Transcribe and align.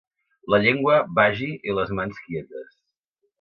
La 0.53 0.59
llengua 0.63 0.95
vagi 1.19 1.51
i 1.69 1.77
les 1.81 1.93
mans 2.01 2.23
quietes. 2.25 2.73